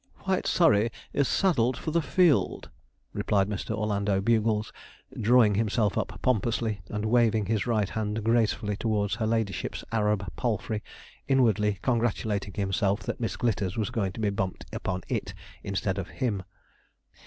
[0.25, 2.71] 'White Surrey is saddled for the field,'
[3.13, 3.75] replied Mr.
[3.75, 4.73] Orlando Bugles,
[5.15, 10.81] drawing himself up pompously, and waving his right hand gracefully towards her ladyship's Arab palfrey,
[11.27, 16.07] inwardly congratulating himself that Miss Glitters was going to be bumped upon it instead of
[16.09, 16.41] him.